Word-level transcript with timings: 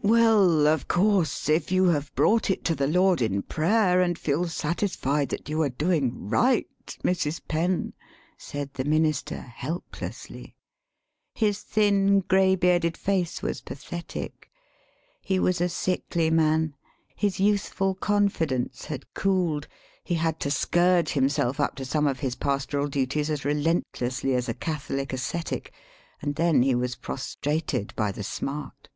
"Well, 0.00 0.66
of 0.66 0.88
course, 0.88 1.46
if 1.50 1.70
you 1.70 1.84
have 1.88 2.14
brought 2.14 2.48
it 2.48 2.64
to 2.64 2.74
the 2.74 2.86
Lord 2.86 3.20
in 3.20 3.42
prayer, 3.42 4.00
and 4.00 4.18
feel 4.18 4.48
satisfied 4.48 5.28
that 5.28 5.50
you 5.50 5.60
are 5.60 5.68
doing 5.68 6.30
right, 6.30 6.66
Mrs. 7.04 7.42
Penn," 7.46 7.92
[said 8.38 8.72
the 8.72 8.84
minister, 8.86 9.38
helplessly. 9.42 10.56
His 11.34 11.60
thin, 11.60 12.20
gray 12.20 12.56
bearded 12.56 12.96
face 12.96 13.42
was 13.42 13.60
pathetic. 13.60 14.48
He 15.20 15.38
was 15.38 15.60
a 15.60 15.68
sickly 15.68 16.30
man; 16.30 16.74
his 17.14 17.38
youthful 17.38 17.94
confidence 17.94 18.86
had 18.86 19.12
cooled; 19.12 19.68
he 20.02 20.14
had 20.14 20.40
to 20.40 20.50
scourge 20.50 21.10
him 21.10 21.28
self 21.28 21.60
up 21.60 21.74
to 21.74 21.84
some 21.84 22.06
of 22.06 22.20
his 22.20 22.36
pastoral 22.36 22.88
duties 22.88 23.28
as 23.28 23.44
relent 23.44 23.84
lessly 23.96 24.34
as 24.34 24.48
a 24.48 24.54
Catholic 24.54 25.12
ascetic, 25.12 25.74
and 26.22 26.36
then 26.36 26.62
he 26.62 26.74
was 26.74 26.96
prostrated 26.96 27.92
by 27.96 28.10
the 28.12 28.24
smart]. 28.24 28.88